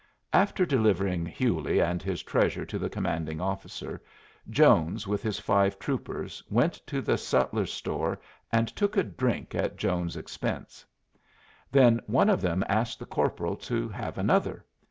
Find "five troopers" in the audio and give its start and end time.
5.39-6.41